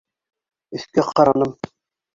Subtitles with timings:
[0.79, 1.57] Өҫкә ҡараным.